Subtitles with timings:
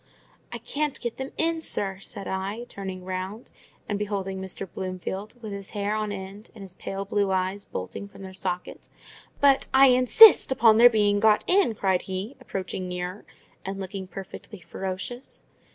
[0.51, 3.51] "I can't get them in, sir," said I, turning round,
[3.87, 4.67] and beholding Mr.
[4.67, 8.89] Bloomfield, with his hair on end, and his pale blue eyes bolting from their sockets.
[9.41, 13.25] "But I INSIST upon their being got in!" cried he, approaching nearer,
[13.63, 15.43] and looking perfectly ferocious.